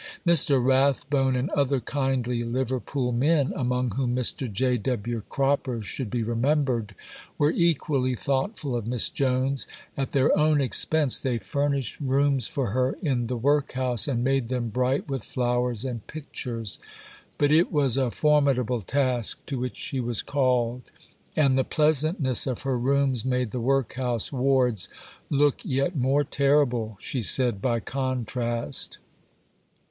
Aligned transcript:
Mr. 0.25 0.59
Rathbone 0.65 1.35
and 1.35 1.51
other 1.51 1.79
kindly 1.79 2.41
Liverpool 2.41 3.11
men 3.11 3.53
(among 3.55 3.91
whom 3.91 4.15
Mr. 4.15 4.51
J. 4.51 4.75
W. 4.79 5.21
Cropper 5.29 5.83
should 5.83 6.09
be 6.09 6.23
remembered) 6.23 6.95
were 7.37 7.51
equally 7.51 8.15
thoughtful 8.15 8.75
of 8.75 8.87
Miss 8.87 9.09
Jones. 9.11 9.67
At 9.95 10.09
their 10.09 10.35
own 10.35 10.59
expense 10.59 11.19
they 11.19 11.37
furnished 11.37 11.99
rooms 12.01 12.47
for 12.47 12.71
her 12.71 12.97
in 13.03 13.27
the 13.27 13.37
workhouse, 13.37 14.07
and 14.07 14.23
made 14.23 14.47
them 14.47 14.69
bright 14.69 15.07
with 15.07 15.23
flowers 15.23 15.85
and 15.85 16.07
pictures. 16.07 16.79
But 17.37 17.51
it 17.51 17.71
was 17.71 17.95
a 17.95 18.09
formidable 18.09 18.81
task 18.81 19.45
to 19.45 19.59
which 19.59 19.77
she 19.77 19.99
was 19.99 20.23
called, 20.23 20.89
and 21.35 21.59
the 21.59 21.63
pleasantness 21.63 22.47
of 22.47 22.63
her 22.63 22.75
rooms 22.75 23.23
made 23.23 23.51
the 23.51 23.61
workhouse 23.61 24.31
wards 24.31 24.89
look 25.29 25.63
yet 25.63 25.95
more 25.95 26.23
terrible, 26.23 26.97
she 26.99 27.21
said, 27.21 27.61
by 27.61 27.79
contrast. 27.79 28.97